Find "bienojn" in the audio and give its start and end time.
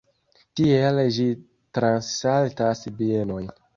3.03-3.53